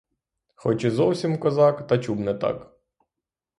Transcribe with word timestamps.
Хоч 0.55 0.83
і 0.83 0.89
зовсім 0.89 1.37
козак, 1.37 1.87
та 1.87 1.97
чуб 1.99 2.19
не 2.19 2.33
так. 2.33 2.75